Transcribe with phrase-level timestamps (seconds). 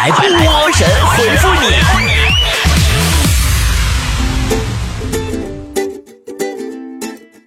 [0.00, 0.18] 来，波
[0.72, 1.66] 神回复你。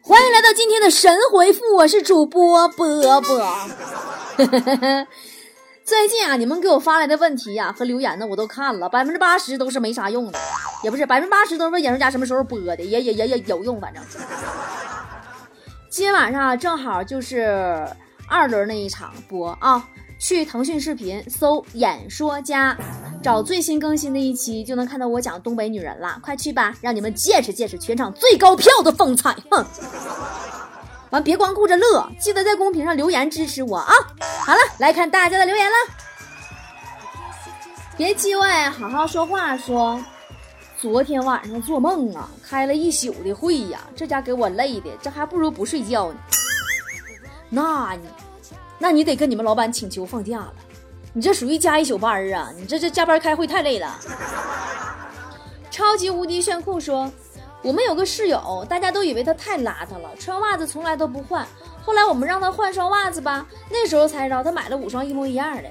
[0.04, 3.44] 欢迎来到今天的神回复，我是主播波波。
[5.84, 10.38] 最近啊，你们给我发来的问题呀、和留言呢，我都看了，百分之八十都是没啥用的，
[10.84, 14.04] 也不是百分之八十都是问演说家什么时候播的，也也也也有用，反正。
[15.90, 17.84] 今天晚上啊正好就是
[18.28, 19.84] 二轮那一场播啊，
[20.24, 22.78] 去腾讯视频搜“演说家”，
[23.22, 26.18] 找最新更新的一期，就能看到我讲东北女人了。
[26.24, 29.36] 快去吧，让你们见识见识全场最高票的风采！
[29.52, 29.66] 哼。
[31.10, 33.94] 完，别光顾着乐，记得在公屏上留言支持我啊！
[34.46, 35.76] 好了，来看大家的留言了。
[37.98, 40.02] 别叽歪，好好说话说。
[40.80, 46.20] 昨天晚上做梦啊，开了一宿的会呀，这家给我累的，这还不如不睡觉呢。
[47.50, 48.08] 那你，
[48.84, 50.54] 那你得跟你们老板请求放假了。
[51.14, 52.52] 你这属于加一宿班儿啊！
[52.58, 53.98] 你这这加班开会太累了。
[55.72, 57.10] 超级无敌炫酷说，
[57.62, 61.48] 我们有个室友，大家都以为他太邋遢了，穿袜子从来都不换。
[61.82, 65.64] 后来我们让他换双袜子吧，那时候才知道他买了五双一模一样的。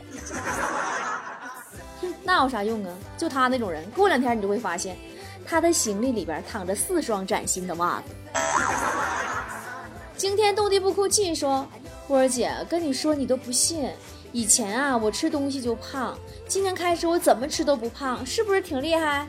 [2.22, 2.90] 那有啥用啊？
[3.18, 4.96] 就他那种人，过两天你就会发现，
[5.44, 8.14] 他的行李里边躺着四双崭新的袜子。
[10.16, 11.66] 惊天动地不哭泣说，
[12.08, 13.90] 波儿姐跟你说你都不信，
[14.32, 19.26] 以前啊我吃东西就胖，今年开始我怎么吃都不胖，是不是挺厉害？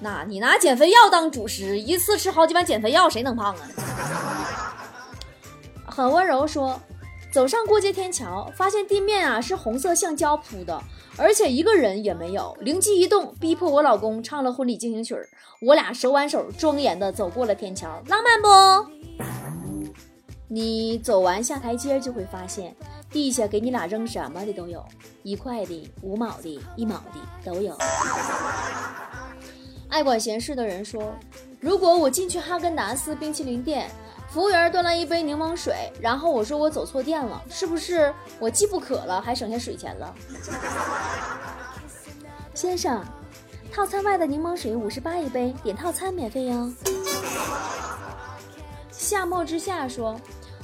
[0.00, 4.76] 那你拿减肥药当主食，一次吃好几碗减肥药，谁能胖啊？
[5.86, 6.80] 很温柔说，
[7.32, 10.80] 走上过街天桥，发现地面啊是红色橡胶铺的，
[11.16, 12.56] 而且一个人也没有。
[12.60, 15.28] 灵机一动，逼迫我老公唱了婚礼进行曲儿，
[15.60, 18.48] 我俩手挽手，庄严的走过了天桥，浪漫不？
[20.52, 22.74] 你走完下台阶就会发现，
[23.08, 24.84] 地下给你俩扔什么的都有，
[25.22, 27.76] 一块的、五毛的、一毛的都有。
[29.88, 31.14] 爱管闲事的人说，
[31.60, 33.88] 如果我进去哈根达斯冰淇淋店。
[34.32, 40.14] 服务员端来一杯柠檬水，然后我说我走错店了，是不是我既不渴了，还省下水钱了？
[42.54, 43.04] 先生，
[43.72, 46.72] 套餐外的柠檬水五十八一杯，点套餐免费哟。
[48.92, 50.14] 夏末之夏说，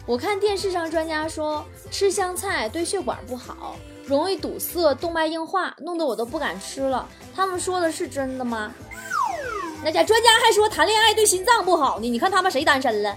[0.06, 7.08] 我看电视上专家说吃香菜对血管不好，容易堵塞、动脉硬化，弄得我都不敢吃了。
[7.34, 8.72] 他们说的是真的吗？
[9.82, 13.16] 那家专家还说谈恋爱对心脏不好呢，你看他们谁单身了？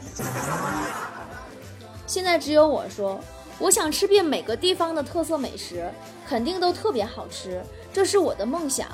[2.07, 3.19] 现在只有我说，
[3.59, 5.87] 我想吃遍每个地方的特色美食，
[6.27, 7.63] 肯定都特别好吃，
[7.93, 8.87] 这是我的梦想。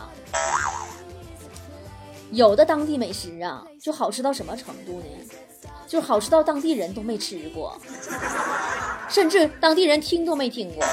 [2.31, 5.05] 有的当地美食啊，就好吃到什么程度呢？
[5.87, 7.77] 就好吃到当地人都没吃过，
[9.07, 10.83] 甚至当地人听都没听过。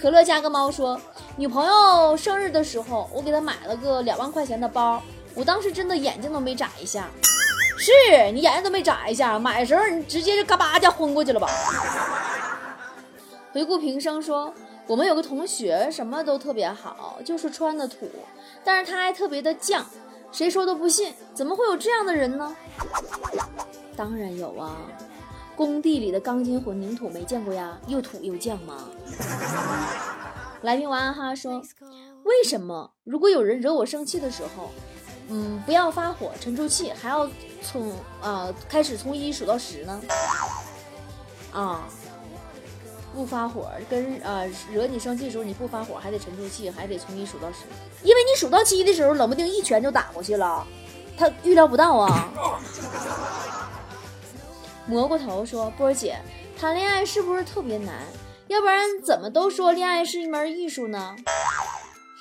[0.00, 1.00] 可乐加个猫说，
[1.36, 5.02] 女朋友生日的时候，我给她买了个两万块钱的包，
[5.34, 7.08] 我当时真的眼睛都没眨一下。
[7.78, 7.92] 是
[8.32, 11.48] 你眼睛都没眨一下，买的时候你直接就嘎巴就昏过去了吧？
[13.52, 14.52] 回顾平生说，
[14.86, 18.10] 我们有个同学什么都特别好，就是穿的土，
[18.64, 19.82] 但是他还特别的犟，
[20.32, 22.56] 谁说都不信，怎么会有这样的人呢？
[23.96, 24.76] 当然有啊。
[25.56, 28.88] 工地里的钢筋混凝土没见过呀，又土又犟吗？
[30.62, 31.62] 来宾王安哈说
[32.24, 34.70] ：“为什么如果有人惹我生气的时候，
[35.28, 37.28] 嗯，不要发火沉住气，还要
[37.62, 37.92] 从
[38.22, 40.00] 呃开始从一数到十呢？
[41.52, 41.86] 啊，
[43.14, 47.64] 不发火跟呃惹你生气的时候你不发火，还得沉住气，还得从一数到十，
[48.02, 50.66] 因为你数到七的时候，冷不丁一拳就打过去了，
[51.16, 52.32] 他预料不到啊。”
[54.86, 56.18] 蘑菇头说：“波儿姐，
[56.58, 57.94] 谈恋爱是不是特别难？
[58.48, 61.14] 要不然怎么都说恋爱是一门艺术呢？”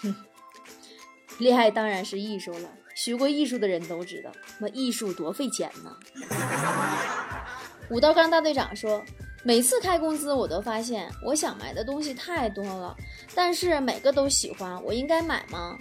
[0.04, 0.16] 哼，
[1.40, 2.70] 恋爱当然是艺术了。
[2.96, 5.96] 学过艺术的人都知道，那艺术多费钱呢。
[7.90, 9.02] 武道刚大队长说
[9.44, 12.96] ：“每次开工资，我都发现我想买的东西太多了，
[13.34, 15.78] 但是每个都喜欢，我应该买吗？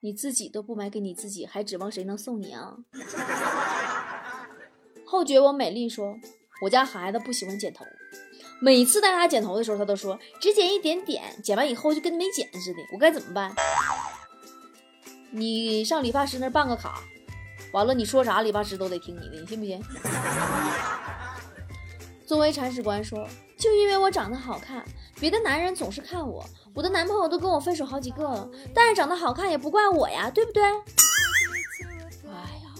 [0.00, 2.76] 你自己都不买给你自己，还指望谁能送你啊？”
[5.06, 6.16] 后觉我美丽说
[6.62, 7.84] ：“我家孩子不喜欢剪头，
[8.60, 12.80] 每次带他剪头的时候，他都说只剪一点点，剪完以后就跟没剪似的。
[12.92, 13.54] 我该怎么办？
[15.30, 17.00] 你上理发师那办个卡，
[17.72, 19.80] 完了你说啥理发师都得听你的，你信不信？”
[22.26, 23.28] 作为铲屎官说
[23.58, 24.82] ：“就因为我长得好看，
[25.20, 26.44] 别的男人总是看我，
[26.74, 30.62] 我的男朋友都跟我分手好几个了，但是长得好看也不怪我呀，对不对？”
[32.26, 32.72] 哎呀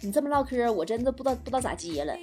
[0.00, 2.14] 你这么唠嗑，我真的不知道不知道咋接了。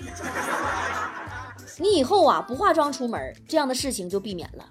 [1.78, 4.70] 你以后啊不化妆出门，这样的事情就避免了。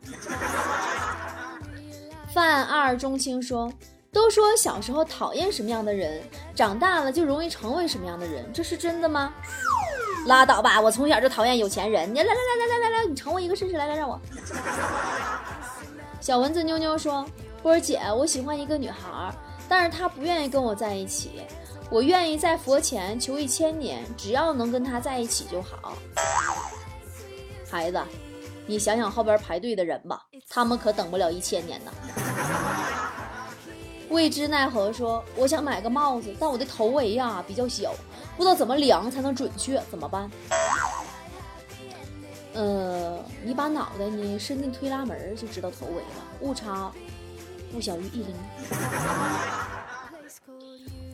[2.33, 3.73] 范二中青说
[4.13, 6.23] ：“都说小时候讨厌什么样的人，
[6.55, 9.33] 长大了就容易成为什么样的人，这是真的吗？”
[10.27, 12.13] 拉倒吧，我从小就讨厌有钱人。
[12.13, 14.21] 你来来来来来来来，你成我一个试试，来来让我。
[16.21, 17.25] 小蚊子妞妞说
[17.63, 19.35] ：“波儿姐，我喜欢一个女孩，
[19.69, 21.43] 但是她不愿意跟我在一起。
[21.91, 25.97] 我愿意在佛前求一千年，只要能跟她在一起就好。”
[27.71, 27.99] 孩子，
[28.67, 31.91] 你想想后边排队的人吧，他们可等不了一千年呢。
[34.11, 37.95] 未知奈何说：“我想买个帽子，但我的头围呀比较小，
[38.37, 40.31] 不知道怎么量才能准确，怎么办？”
[42.53, 46.91] 呃，你把脑袋呢伸进推拉门就知道头围了，误差
[47.73, 48.35] 不小于一厘米。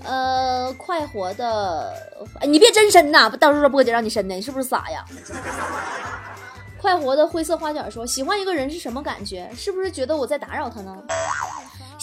[0.02, 1.92] 呃，快活的，
[2.48, 5.04] 你别真伸呐，到时候波姐让你伸的，你是不是傻呀？
[6.78, 9.50] 快活的灰色花卷说：“喜欢一个人是什么感觉？
[9.54, 10.96] 是不是觉得我在打扰他呢？”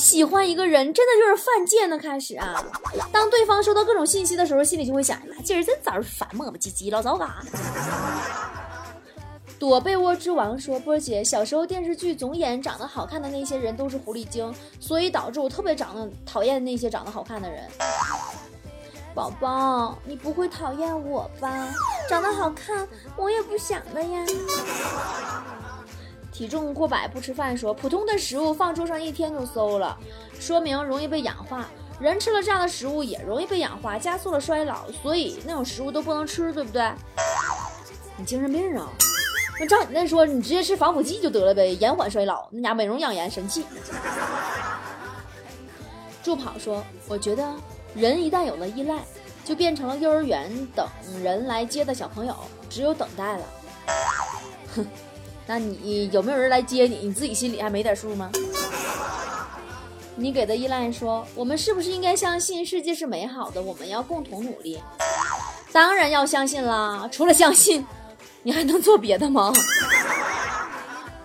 [0.03, 2.61] 喜欢一个人真的就是犯贱的开始啊！
[3.09, 7.41] 当对方收到各种信息的时候，心里就会想：妈今儿真早烦磨磨唧唧，老早嘎。
[9.57, 17.63] 躲被窝之王说：“波姐，小时候电视剧总演长得好看的那些人都是狐狸精，所以导致我特别长得讨厌那些长得好看的人。”
[19.15, 21.73] 宝宝，你不会讨厌我吧？
[22.09, 22.85] 长得好看，
[23.15, 24.25] 我也不想的呀。
[26.33, 29.95] 体重过百不吃饭说，普通的食物放桌上一天就馊了，
[30.39, 31.67] 说明容易被氧化。
[31.99, 36.91] 人吃了这样的食物也容易被氧化，加速了衰老，所以那种食物都不能吃，对不对？
[38.17, 38.89] 你精神病啊？
[39.59, 42.47] 那照你那说，你直接吃防腐剂就得了呗，延缓衰老。
[42.51, 43.63] 那家美容养颜神器。
[46.23, 47.47] 助跑说，我觉得。
[47.95, 48.97] 人一旦有了依赖，
[49.45, 50.87] 就变成了幼儿园等
[51.21, 52.35] 人来接的小朋友，
[52.67, 53.45] 只有等待了。
[54.75, 54.87] 哼，
[55.45, 56.97] 那你有没有人来接你？
[57.03, 58.31] 你自己心里还没点数吗？
[60.15, 63.61] 你给的依赖说，我们是不是应该相信世界是美好的？
[63.61, 64.79] 我们要共同努力。
[65.71, 67.85] 当然要相信啦，除了相信，
[68.43, 69.51] 你还能做别的吗？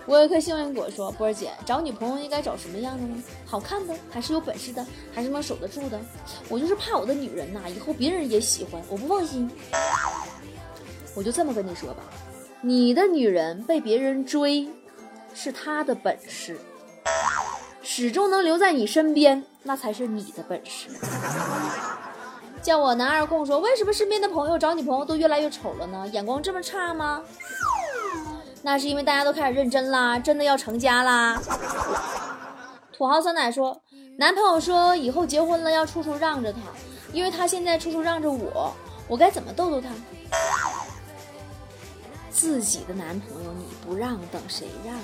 [0.07, 3.23] 我有颗幸运果，说波儿姐找女朋友应该找什么样的呢？
[3.45, 4.83] 好看的，还是有本事的，
[5.13, 6.01] 还是能守得住的？
[6.49, 9.49] 我就是怕我的女人呐，以后别人也喜欢，我不放心。
[11.13, 12.03] 我就这么跟你说吧，
[12.61, 14.67] 你的女人被别人追，
[15.33, 16.55] 是她的本事；
[17.81, 20.89] 始终能留在你身边，那才是你的本事。
[22.61, 26.05] 叫我男二控说，为什么身边的朋友找女朋友都越来越丑了呢？
[26.11, 27.23] 眼光这么差吗？
[28.61, 31.41] 那是因为大家都开始认真啦，真的要成家啦。
[32.91, 33.81] 土豪酸奶说，
[34.17, 36.59] 男朋友说以后结婚了要处处让着他，
[37.13, 38.73] 因为他现在处处让着我，
[39.07, 39.87] 我该怎么逗逗他？
[42.39, 45.01] 自己的男朋友你不让，等谁让呀？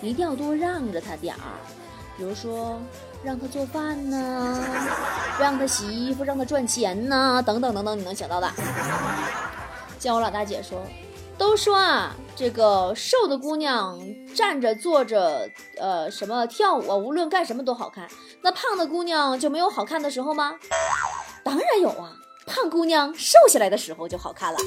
[0.00, 1.52] 一定要多让着他点儿，
[2.16, 2.80] 比如说
[3.22, 4.64] 让他做饭呢，
[5.38, 8.50] 让他洗衣服，让他赚钱呢，等等等等，你能想到的。
[10.00, 10.82] 叫我老大姐说。
[11.36, 14.00] 都说啊，这个瘦的姑娘
[14.34, 15.46] 站着、坐着，
[15.78, 18.08] 呃，什么跳舞啊，无论干什么都好看。
[18.40, 20.54] 那胖的姑娘就没有好看的时候吗？
[21.44, 22.16] 当然有啊，
[22.46, 24.58] 胖姑娘瘦下来的时候就好看了。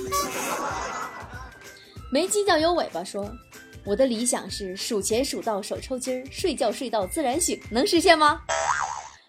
[2.12, 3.32] 没犄角有尾巴说，
[3.86, 8.42] 我的理想是数钱数到手抽筋儿，睡觉睡到自然醒，能实现吗？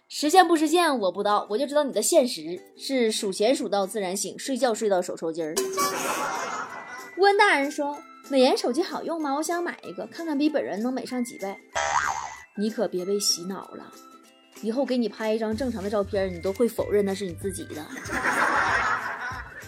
[0.09, 5.55] 实现不实现我不知道，我就知道你的现实是数钱数到自然醒，睡觉睡到手抽筋儿。
[7.19, 7.99] 温大人说
[8.31, 9.35] ：“美颜手机好用吗？
[9.35, 11.55] 我想买一个，看看比本人能美上几倍。
[12.57, 13.93] 你可别被洗脑了，
[14.63, 17.87] 以后给你拍一张正常的照片，你都会否认那是你自己的。”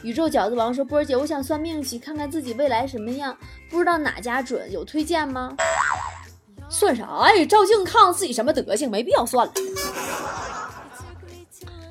[0.03, 3.37] 宇宙饺子王说：“波儿姐，我想算命去，看看自己未来什么样，
[3.71, 5.57] 不知道哪家准，有推荐吗？”
[6.69, 7.47] 算啥呀？
[7.47, 9.53] 照镜看自己什么德行，没必要算了。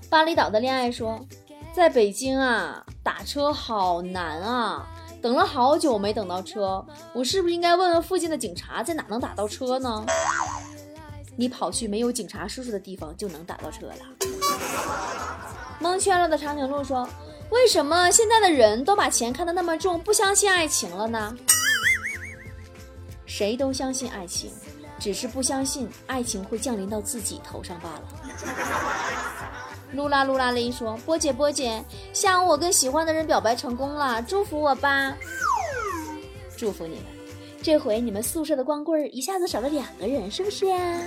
[0.10, 1.25] 巴厘岛的恋爱说
[1.74, 4.88] ：“在北京啊，打车好难啊。”
[5.22, 10.03] 等了好久没等到车，我是不是应该问问附近的警察在哪能打到车呢？
[11.38, 13.96] 你跑去没有警察叔叔的地方就能打到车了。
[15.80, 17.08] 蒙圈了的长颈鹿说
[17.51, 21.36] ：“为什么现在的人都把钱看得那么重，不相信爱情了呢？”
[23.25, 24.51] 谁都相信爱情，
[25.00, 28.03] 只是不相信爱情会降临到自己头上罢了。
[29.96, 35.15] 噜啦噜啦嘞说：“波姐波姐，下午我跟喜欢的人表白成功了，祝福我吧！
[36.55, 37.03] 祝福你们，
[37.62, 41.01] 这回你们宿舍的光棍一下子少了两个人，是不是呀？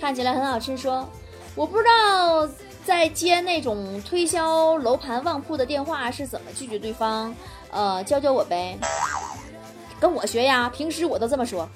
[0.00, 0.76] 看起来很好吃。
[0.76, 1.06] 说，
[1.54, 2.48] 我不知道
[2.84, 7.34] 在接那种推销楼盘旺铺的电话是怎么拒绝对方？
[7.70, 8.76] 呃，教教我呗。
[10.00, 11.68] 跟我学呀，平时我都这么说。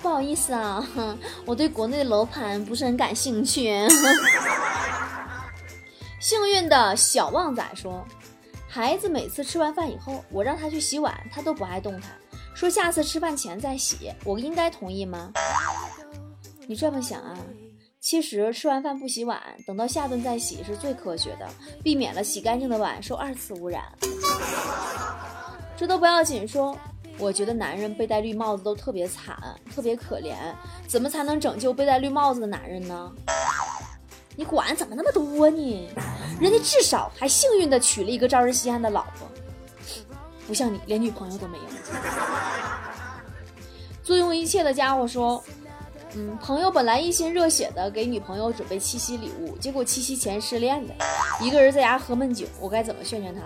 [0.00, 0.86] 不好意思啊，
[1.46, 3.72] 我对国内的楼盘不是很感兴趣。
[6.20, 8.02] 幸运的小旺仔说，
[8.68, 12.10] 孩子每次吃完饭以后，我让他去洗碗，他都不爱动弹，
[12.54, 14.12] 说下次吃饭前再洗。
[14.24, 15.30] 我应该同意吗？
[16.66, 17.36] 你这么想啊？
[18.04, 21.48] 其实吃完饭不洗碗，等到下顿再洗是最科学的，
[21.82, 23.82] 避免了洗干净的碗受二次污染。
[25.74, 26.78] 这都不要紧，说。
[27.16, 29.38] 我觉得男人被戴绿帽子都特别惨，
[29.74, 30.34] 特别可怜。
[30.86, 33.10] 怎么才能拯救被戴绿帽子的男人呢？
[34.36, 35.88] 你管怎么那么多呢？
[36.38, 39.26] 人家至少还幸运的娶了一个招人稀罕的老婆，
[40.46, 41.64] 不像你连女朋友都没有。
[44.02, 45.42] 坐拥一切的家伙说
[46.16, 50.94] ：“嗯，朋友本来一心热血的给女朋友准备七夕礼物，结果七夕前失恋了，
[51.40, 53.40] 一个人在家喝闷酒，我该怎么劝劝他？”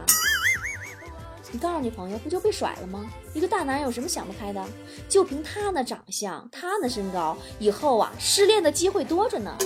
[1.50, 3.10] 你告诉你朋友，不就被甩了吗？
[3.32, 4.62] 一个大男人有什么想不开的？
[5.08, 9.56] 就凭他那长相，他那身高，以后啊，失恋的机会多着呢。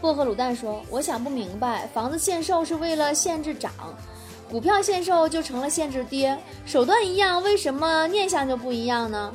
[0.00, 3.70] 薄荷卤蛋说：“我想不明白，房子限售是为了限制涨，
[4.50, 9.30] 股票限售就成了限制跌，手段一样，为什么念想就不一样呢？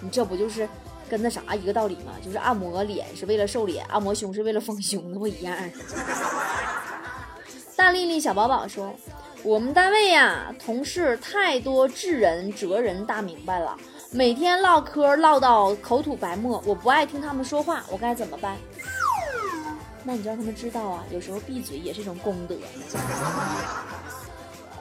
[0.00, 0.68] 你这不就是
[1.08, 2.12] 跟那啥一个道理吗？
[2.24, 5.56] 就是按摩脸是为了瘦脸，按摩胸是为了丰胸，那不一样？”
[7.76, 8.94] 大丽丽小宝宝说。
[9.44, 13.76] 我们单位呀，同事太多智人哲人大明白了，
[14.10, 18.56] 每天唠嗑唠到口吐白沫，我不爱听他们说话，我该怎么办？
[20.02, 22.56] 那你就让他们知道啊，有时候闭嘴也是一种功德。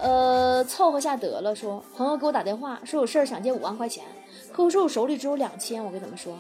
[0.02, 1.54] 呃，凑合下得了。
[1.56, 4.04] 说朋友给我打电话，说有事儿想借五万块钱，
[4.52, 6.38] 客户说我手里只有两千，我该怎么说？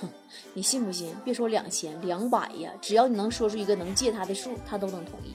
[0.00, 0.08] 哼，
[0.52, 1.14] 你信不信？
[1.24, 5.34] 别说两千，两百呀，只要你能说出一个能借他的数，他都能同意。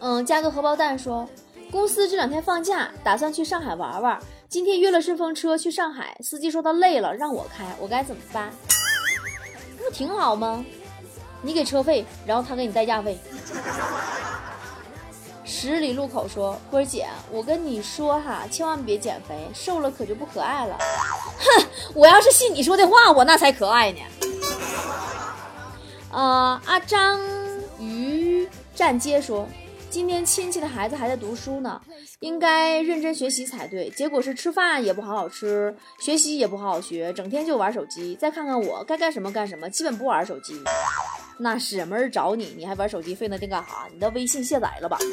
[0.00, 1.26] 嗯，加个荷包蛋说，
[1.70, 4.18] 公司这两天放假，打算去上海玩玩。
[4.48, 8.52] 今天约了顺风车去上海，司机说他累了，让我开，我该怎么办？
[9.78, 10.64] 不挺好吗？
[11.42, 13.18] 你给车费，然后他给你代驾费。
[15.58, 20.76] 十里路口说，波儿姐，我跟你说哈，千万别减肥，瘦了可就不可爱了。
[20.78, 24.00] 哼，我要是信你说的话，我那才可爱呢。
[26.12, 27.18] 呃，阿张
[27.80, 29.48] 鱼站街说。
[29.88, 31.80] 今天亲戚的孩子还在读书呢，
[32.20, 33.88] 应该认真学习才对。
[33.88, 38.14] 结果是吃饭也不好好吃，学习也不好好学，整天就玩手机。
[38.16, 40.62] 再看看我，该干什么干什么，基本不玩手机。
[41.38, 43.86] 那是没人找你，你还玩手机费那劲干哈？
[43.92, 44.98] 你的微信卸载了吧？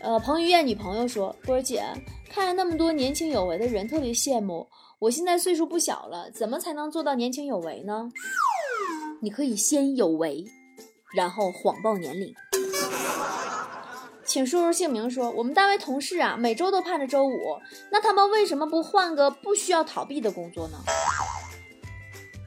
[0.00, 1.82] 呃，彭于晏女朋友说：“波儿姐，
[2.30, 4.68] 看着那么多年轻有为的人，特别羡慕。
[4.98, 8.10] 我现在岁数不小了，怎么才能做到年轻有为呢？
[9.20, 10.44] 你可以先有为。”
[11.16, 12.34] 然后谎报年龄，
[14.24, 15.08] 请输入姓名。
[15.08, 17.38] 说我们单位同事啊，每周都盼着周五，
[17.92, 20.78] 那他们为什么不换个不需要逃避的工作呢？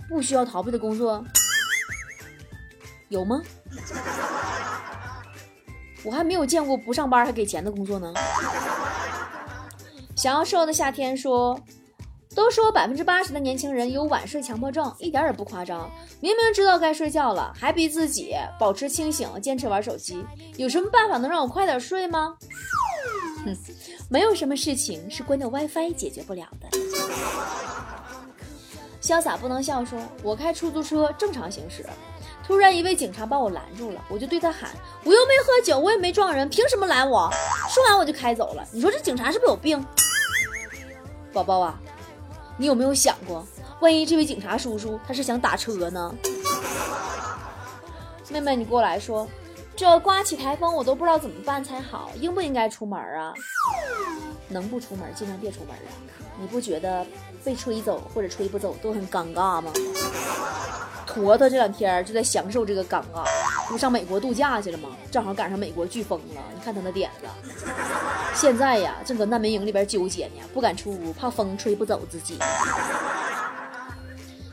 [0.07, 1.23] 不需要逃避的工作
[3.09, 3.41] 有吗？
[6.03, 8.13] 我还没有见过不上班还给钱的工作呢。
[10.15, 11.59] 想要瘦的夏天说。
[12.35, 15.89] 都说百分之八十的年轻人有晚睡强迫症，一点也不夸张。
[16.21, 20.23] 明明知道该睡觉了，还逼自己保持清醒，坚持玩手机。
[20.55, 22.37] 有什么办法能让我快点睡吗？
[23.43, 23.57] 哼，
[24.07, 26.69] 没有什么事情是关掉 WiFi 解决不了的。
[29.07, 31.85] 潇洒不能笑，说我开出租车正常行驶，
[32.45, 34.69] 突然一位警察把我拦住了，我就对他喊
[35.05, 37.31] ：“我又没喝酒，我也没撞人，凭什么拦我？”
[37.73, 38.67] 说完我就开走了。
[38.69, 39.85] 你说这警察是不是有病？
[41.31, 41.79] 宝宝啊！
[42.57, 43.47] 你有没有想过，
[43.79, 46.13] 万一这位警察叔叔他是想打车呢？
[48.27, 49.25] 妹妹，你过来说，
[49.73, 53.33] 这刮起台风，我都不知道怎么办才好，应不应该出门啊？
[54.49, 55.91] 能不出门尽量别出门啊！
[56.39, 57.05] 你不觉得
[57.43, 59.71] 被吹走或者吹不走都很尴尬吗？
[61.05, 63.25] 坨坨这两天就在享受这个尴尬，
[63.69, 64.89] 不上美国度假去了吗？
[65.09, 67.27] 正好赶上美国飓风了，你看他那点子。
[68.35, 72.37] 现在呀，正搁难民营里边纠结呢，不敢出屋，怕风吹不走自己。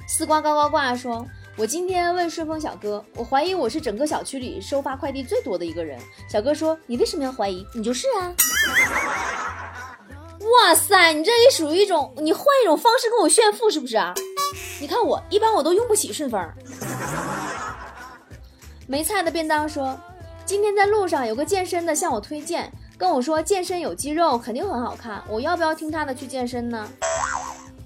[0.08, 1.26] 丝瓜呱呱呱说
[1.58, 5.98] ：“我今天问顺丰小哥，我怀疑我是整个小区里收发快递最多的一个人。”
[6.30, 7.66] 小哥说：“你为什么要怀疑？
[7.74, 8.32] 你就是啊！”
[10.52, 14.12] 哇塞，你这也属于一种，你换一种方式跟我炫富是不是啊？
[14.80, 16.46] 你看我一般我都用不起顺丰。
[18.86, 19.98] 没菜的便当说，
[20.44, 26.86] 今天在路上有个健身的向我推荐，跟我说健身有肌肉肯定很好看，我要不要听他的去健身呢？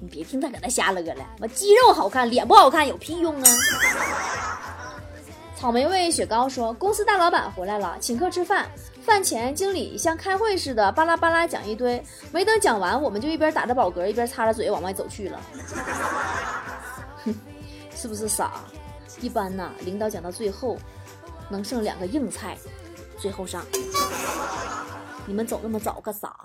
[0.01, 3.49] 你别听他搁那瞎乐了，我肌肉好看，脸不好看有屁用啊！
[5.57, 8.69] 草莓味雪糕说，公司大老板回来了，请客吃饭。
[9.09, 15.41] 饭前经理像开会似的巴拉巴拉讲一堆，没等讲完，我们就一边打着饱嗝，一边擦着嘴往外走去了。
[17.25, 17.35] 哼，
[17.97, 18.53] 是不是傻？
[19.23, 20.77] 一般呐，领导讲到最后，
[21.49, 22.59] 能剩两个硬菜，
[23.19, 23.65] 最后上。
[25.25, 26.37] 你们走那么早干啥？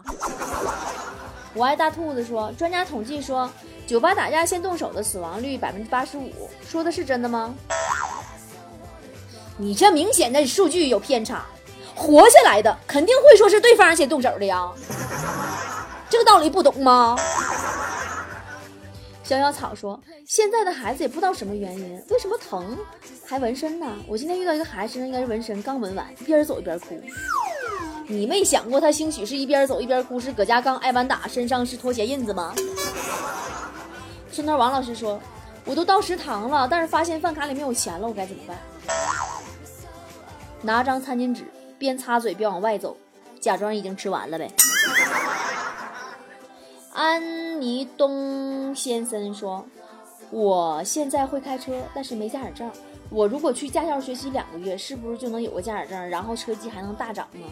[1.53, 3.51] 我爱大兔子说，专家统计说，
[3.85, 7.53] 酒吧打架先动手的死亡率百分之八十五，说的是真的吗？
[9.57, 11.45] 你这明显的数据有偏差，
[11.95, 14.69] 活下来的肯定会说是对方先动手的呀，
[16.09, 17.15] 这个道理不懂吗？
[19.23, 22.77] 小小草说，现在的孩子也不知道什么原因，为什么疼
[23.25, 23.87] 还纹身呢？
[24.05, 26.99] 我今天遇到一个孩子身上应该是纹身，刚纹完，一边走一边哭。
[28.07, 32.53] 你没想过他兴许是一边走一边哭，是搁家刚挨完打，身上是拖鞋印子吗？
[34.31, 35.17] 村头王老师说
[35.63, 38.57] ：“我都到食堂了，但是发现饭卡里没有钱了，我该怎么办？”
[40.61, 41.45] 拿张餐巾纸，
[41.77, 42.95] 边擦嘴边往外走，
[43.39, 44.51] 假装已经吃完了呗。
[46.93, 49.65] 安妮东先生说
[50.29, 52.69] ：“我现在会开车，但是没驾驶证。”
[53.09, 57.45] 我如果去驾校学习两个月，是不是就能有个驾驶证，然后车技还能大涨呢？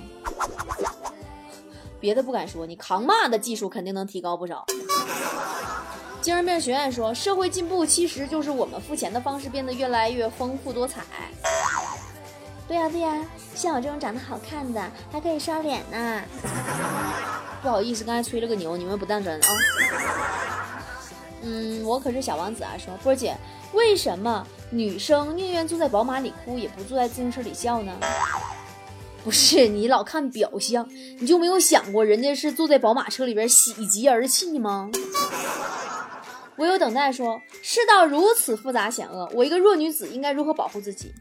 [2.00, 4.66] 别的不敢说，你扛骂的技术肯定能提高不少。
[6.20, 11.04] 精神病学院说，社会进步其实就是我们付钱的方式变得越来越丰富多彩。
[12.72, 13.20] 对呀对呀，
[13.54, 16.22] 像我这种长得好看的还可以刷脸呢。
[17.62, 19.48] 不好意思，刚才吹了个牛，你们不当真啊。
[21.42, 22.72] 嗯，我可是小王子啊。
[22.78, 23.36] 说波儿姐，
[23.74, 24.48] 为什么？
[24.70, 27.92] 女生宁愿坐在宝马里哭，也不坐在自行车里笑呢？
[29.22, 30.88] 不是你老看表象，
[31.20, 34.90] 你就没有想过人家是坐在宝马车里边喜极而泣吗？
[36.56, 41.13] 我有等待说，世道如此复杂险恶，我一个弱女子应该如何保护自己？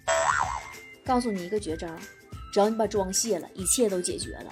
[1.11, 1.89] 告诉你一个绝招，
[2.53, 4.45] 只要你把妆卸了，一切都解决了。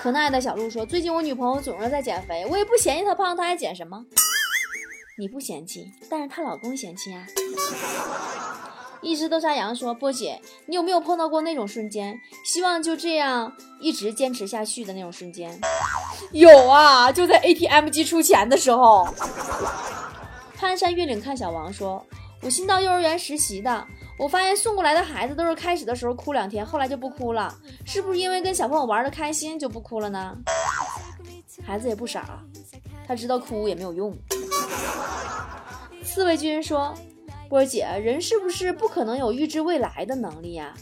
[0.00, 4.06] 可爱的小鹿说，最近我女朋友总是在减肥，我也不嫌弃她胖，她还减什么？
[5.18, 7.26] 你不嫌弃，但是她老公嫌弃啊。
[9.02, 15.60] 一只豆沙羊说：“波姐，你有没有碰到过那种瞬间，希望就这样一直坚持下去的那种瞬间？”
[16.30, 19.08] 有啊，就在 ATM 机出钱的时候。
[20.56, 22.06] 攀山越岭看小王说
[22.42, 23.86] ：“我新到幼儿园实习的，
[24.18, 30.36] 我发现送过来的孩子都是开始的时候哭两天，后来就不哭了，是不是因为跟小朋友玩的开心就不哭了呢？”
[31.64, 32.42] 孩子也不傻，
[33.06, 34.16] 他知道哭也没有用。
[36.04, 36.94] 刺猬君说
[37.48, 40.72] ：“波姐，人是不是不可能有预知未来的能力呀？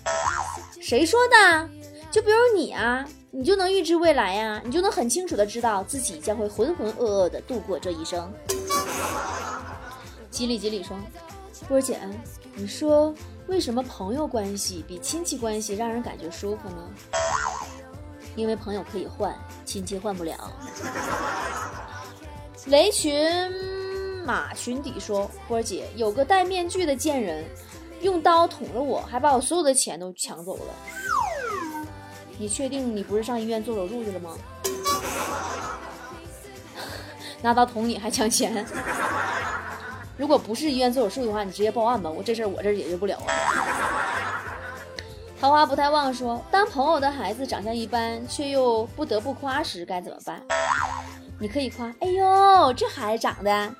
[0.81, 1.69] 谁说的？
[2.11, 8.33] 就比如你啊，你就能预知未来呀，你就能很清楚的知道自己将会浑浑噩噩的度过这一生。”
[10.31, 10.97] 吉里吉里说
[11.69, 11.99] ：“波姐，
[12.55, 13.15] 你说
[13.47, 16.91] 为什么朋友关系比亲戚关系让人感觉舒服呢？
[18.37, 20.53] 因为朋友可以换，亲戚换不了。”
[22.67, 23.75] 雷群。
[24.27, 27.45] 马群底说：“波姐，有个戴面具的贱人，
[28.01, 30.75] 用刀捅了我，还把我所有的钱都抢走了。
[32.39, 34.35] 你确定你不是上医院做手术去了吗？
[37.43, 38.67] 拿刀捅你还抢钱？
[40.17, 43.29] 如果不是医院做手术的话，你直接报案吧，我这事儿我这儿解决不了啊。”
[45.41, 50.41] 桃花不太旺说：“当朋友的孩子长相一般，却又不得不夸时，该怎么办？
[51.39, 53.75] 你可以夸：哎呦，这孩子长得……”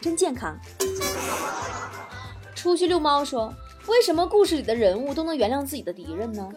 [0.00, 0.58] 真健康。
[2.54, 3.52] 出去遛猫说
[3.86, 6.48] ：“为什么故事里的人物都能原谅自己的敌人呢？”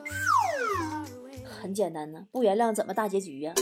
[1.61, 3.53] 很简单呢，不原谅怎么大结局呀？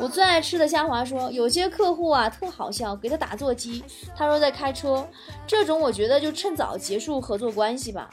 [0.00, 3.82] 我最爱吃的虾滑说：“有些客户啊特好笑，给他打座机，
[4.16, 5.06] 他说在开车，
[5.46, 8.08] 这种我觉得就趁早结束合作关系吧。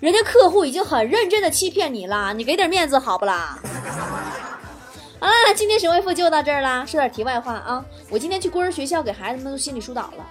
[0.00, 3.58] 人家客户已经很认真的欺骗你了，你给点面子好不啦？”
[5.20, 6.86] 啊，今天神回复就到这儿啦。
[6.86, 10.26] 说点题外话啊，我今天去孤儿学校给孩子们做心理疏导了。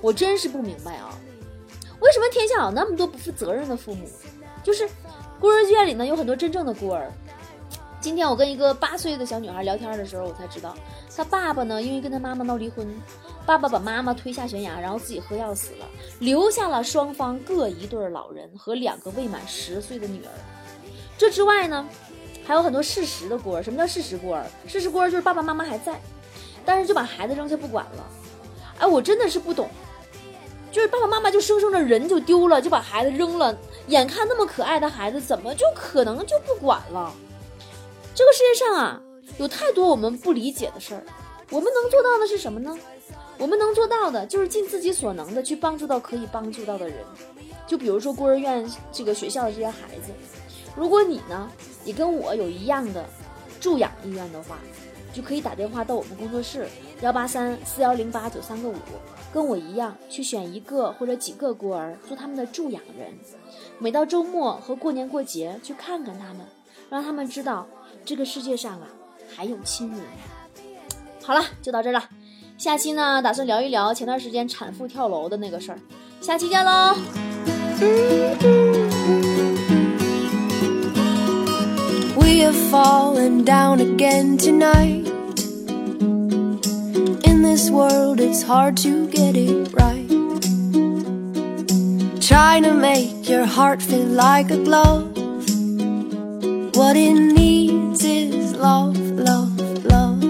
[0.00, 1.10] 我真是不明白啊，
[2.00, 4.08] 为什么天下有那么多不负责任的父母？
[4.62, 4.88] 就是
[5.38, 7.12] 孤儿院里呢有很多真正的孤儿。
[8.00, 10.72] 今天我跟一个八岁的小女孩聊天的时候，我才知道，
[11.16, 12.88] 她爸爸呢因为跟她妈妈闹离婚，
[13.44, 15.86] 爸爸把妈妈推下悬崖，然后自己喝药死了，
[16.20, 20.30] 留下了双方各一对老人和两个未满十岁的女儿。
[21.16, 21.86] 这之外呢？
[22.46, 24.46] 还有很多事实的孤儿，什么叫事实孤儿？
[24.66, 26.00] 事实孤儿就是爸爸妈妈还在，
[26.64, 28.04] 但是就把孩子扔下不管了。
[28.78, 29.68] 哎，我真的是不懂，
[30.70, 33.54] 就是爸爸妈妈就生生的人就丢了，就把孩子扔了。
[33.88, 37.12] 眼看那么可爱的孩子，怎么就可能就不管了？
[38.18, 39.00] 这个世界上啊，
[39.38, 41.04] 有太多我们不理解的事儿。
[41.50, 42.76] 我们能做到的是什么呢？
[43.38, 46.96] 我们能做到的就是尽自己所能的去帮助到可以帮助到的人。
[47.64, 50.10] 就比如说孤儿院这个学校的这些孩子，
[50.74, 51.48] 如果你呢，
[51.84, 53.08] 也跟我有一样的
[53.60, 54.58] 助养意愿的话，
[55.14, 56.66] 就可以打电话到我们工作室
[57.02, 58.74] 幺八三四幺零八九三个五，
[59.32, 63.16] 跟我一样去选一个或者几个孤儿做他们的助养人。
[63.78, 66.44] 每到周末和过年过节去看看他们，
[66.90, 67.64] 让他们知道
[68.08, 68.88] 这个世界上啊
[69.36, 70.00] 还有亲人。
[71.22, 72.02] 好了，就到这儿了。
[72.56, 75.78] 下期呢，打算聊一聊前段时间产妇跳楼的那个事儿。
[76.18, 76.96] 下期见喽
[82.16, 85.06] ！We have fallen down again tonight.
[87.24, 90.08] In this world, it's hard to get it right.
[92.22, 95.04] Trying to make your heart fit like a glove.
[96.74, 97.57] What it needs.
[98.58, 100.22] Love, love, love.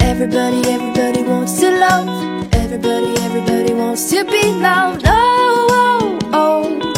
[0.00, 2.08] Everybody, everybody wants to love.
[2.54, 5.02] Everybody, everybody wants to be loved.
[5.06, 6.92] Oh, oh, oh.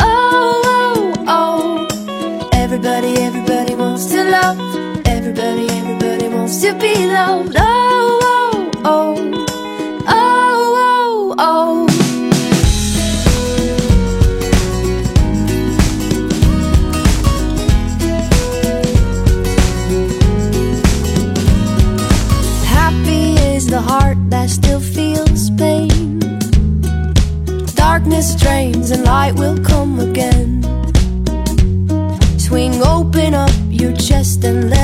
[0.00, 2.48] Oh, oh, oh.
[2.52, 4.58] Everybody, everybody wants to love.
[5.06, 7.54] Everybody, everybody wants to be loved.
[7.56, 8.27] Oh, oh.
[28.18, 30.60] Darkness drains and light will come again.
[32.36, 34.77] Swing open up your chest and let